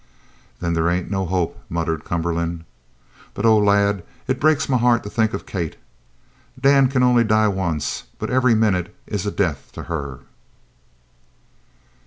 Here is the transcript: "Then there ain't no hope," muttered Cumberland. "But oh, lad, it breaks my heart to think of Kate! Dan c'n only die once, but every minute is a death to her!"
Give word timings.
"Then 0.59 0.73
there 0.73 0.89
ain't 0.89 1.11
no 1.11 1.27
hope," 1.27 1.59
muttered 1.69 2.05
Cumberland. 2.05 2.63
"But 3.35 3.45
oh, 3.45 3.59
lad, 3.59 4.01
it 4.27 4.39
breaks 4.39 4.67
my 4.67 4.77
heart 4.77 5.03
to 5.03 5.11
think 5.11 5.31
of 5.31 5.45
Kate! 5.45 5.75
Dan 6.59 6.89
c'n 6.89 7.03
only 7.03 7.23
die 7.23 7.47
once, 7.47 8.05
but 8.17 8.31
every 8.31 8.55
minute 8.55 8.95
is 9.05 9.27
a 9.27 9.31
death 9.31 9.69
to 9.73 9.83
her!" 9.83 10.21